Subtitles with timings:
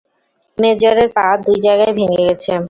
[0.57, 2.51] মেজরের পা দুই জায়গায় ভেঙে গেছে।